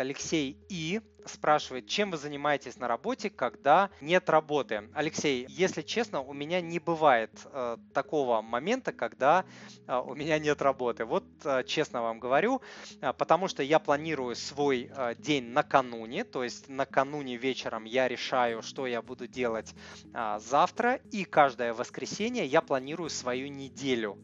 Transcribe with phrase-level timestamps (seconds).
[0.00, 4.88] Алексей И спрашивает, чем вы занимаетесь на работе, когда нет работы.
[4.94, 9.44] Алексей, если честно, у меня не бывает э, такого момента, когда
[9.86, 11.04] э, у меня нет работы.
[11.04, 12.62] Вот э, честно вам говорю,
[13.00, 18.62] э, потому что я планирую свой э, день накануне, то есть накануне вечером я решаю,
[18.62, 19.74] что я буду делать
[20.14, 24.18] э, завтра, и каждое воскресенье я планирую свою неделю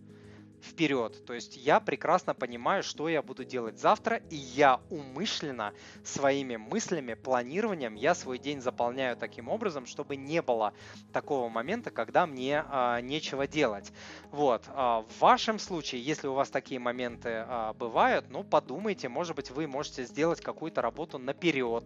[0.63, 1.25] вперед.
[1.27, 5.73] То есть я прекрасно понимаю, что я буду делать завтра, и я умышленно
[6.05, 10.73] своими мыслями, планированием я свой день заполняю таким образом, чтобы не было
[11.13, 13.93] такого момента, когда мне а, нечего делать.
[14.31, 14.65] Вот.
[14.69, 19.51] А, в вашем случае, если у вас такие моменты а, бывают, ну подумайте, может быть
[19.51, 21.85] вы можете сделать какую-то работу наперед,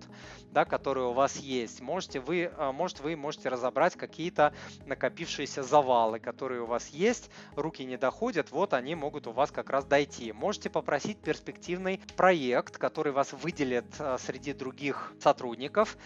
[0.52, 1.80] да, которая у вас есть.
[1.80, 4.52] Можете вы, а, может вы можете разобрать какие-то
[4.84, 9.52] накопившиеся завалы, которые у вас есть, руки не доходят, вот вот они могут у вас
[9.52, 10.32] как раз дойти.
[10.32, 15.96] Можете попросить перспективный проект, который вас выделит э, среди других сотрудников,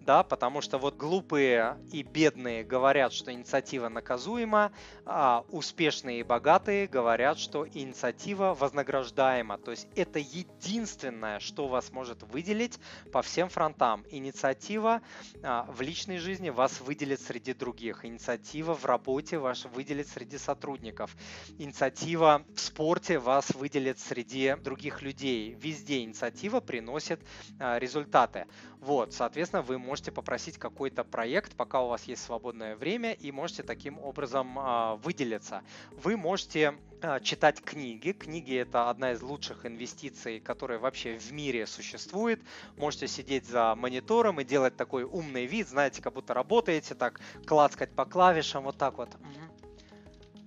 [0.00, 4.72] да, потому что вот глупые и бедные говорят, что инициатива наказуема,
[5.06, 9.56] а успешные и богатые говорят, что инициатива вознаграждаема.
[9.56, 12.78] То есть это единственное, что вас может выделить
[13.12, 14.04] по всем фронтам.
[14.10, 15.00] Инициатива
[15.42, 18.04] а, в личной жизни вас выделит среди других.
[18.04, 21.16] Инициатива в работе вас выделит среди сотрудников.
[21.58, 25.56] Инициатива в спорте вас выделит среди других людей.
[25.60, 27.20] Везде инициатива приносит
[27.58, 28.46] а, результаты.
[28.80, 33.62] Вот, соответственно, вы можете попросить какой-то проект, пока у вас есть свободное время, и можете
[33.62, 35.62] таким образом а, выделиться.
[35.90, 38.12] Вы можете а, читать книги.
[38.12, 42.40] Книги это одна из лучших инвестиций, которая вообще в мире существует.
[42.76, 47.92] Можете сидеть за монитором и делать такой умный вид, знаете, как будто работаете, так клацкать
[47.92, 49.10] по клавишам, вот так вот.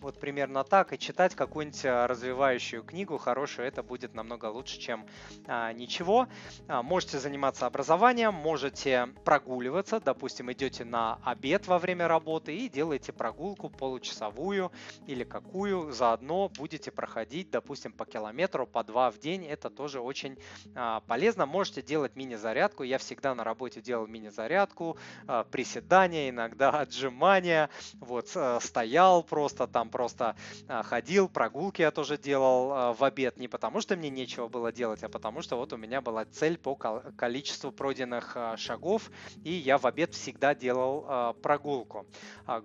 [0.03, 0.91] Вот примерно так.
[0.91, 5.05] И читать какую-нибудь а, развивающую книгу хорошую, это будет намного лучше, чем
[5.47, 6.27] а, ничего.
[6.67, 10.01] А, можете заниматься образованием, можете прогуливаться.
[10.01, 14.73] Допустим, идете на обед во время работы и делаете прогулку получасовую
[15.07, 15.93] или какую.
[15.93, 19.45] Заодно будете проходить, допустим, по километру, по два в день.
[19.45, 20.37] Это тоже очень
[20.75, 21.45] а, полезно.
[21.45, 22.83] Можете делать мини-зарядку.
[22.83, 24.97] Я всегда на работе делал мини-зарядку,
[25.27, 27.69] а, приседания, иногда отжимания.
[28.01, 30.35] Вот, а, стоял просто там просто
[30.67, 34.71] а, ходил, прогулки я тоже делал а, в обед, не потому что мне нечего было
[34.71, 39.11] делать, а потому что вот у меня была цель по количеству пройденных а, шагов,
[39.43, 42.07] и я в обед всегда делал прогулку.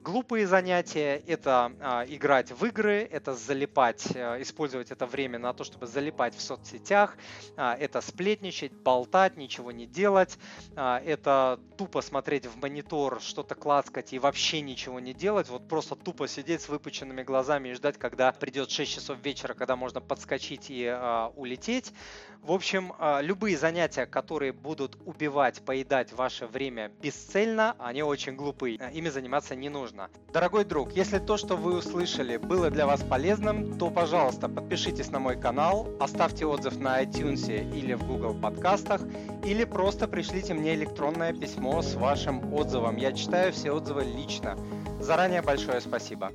[0.03, 6.35] Глупые занятия– это играть в игры, это залипать, использовать это время на то, чтобы залипать
[6.35, 7.17] в соцсетях,
[7.57, 10.39] это сплетничать, болтать, ничего не делать,
[10.75, 16.29] это тупо смотреть в монитор, что-то клацкать и вообще ничего не делать, вот просто тупо
[16.29, 20.71] сидеть с выпученными закрытыми глазами и ждать, когда придет 6 часов вечера, когда можно подскочить
[20.71, 21.93] и э, улететь.
[22.43, 28.79] В общем, э, любые занятия, которые будут убивать, поедать ваше время бесцельно, они очень глупые.
[28.95, 30.09] Ими заниматься не нужно.
[30.33, 35.19] Дорогой друг, если то, что вы услышали, было для вас полезным, то, пожалуйста, подпишитесь на
[35.19, 39.01] мой канал, оставьте отзыв на iTunes или в Google подкастах,
[39.45, 42.97] или просто пришлите мне электронное письмо с вашим отзывом.
[42.97, 44.57] Я читаю все отзывы лично.
[45.01, 46.33] Заранее большое спасибо.